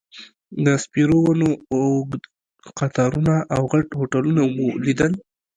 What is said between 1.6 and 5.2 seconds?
اوږد قطارونه او غټ هوټلونه مو لیدل.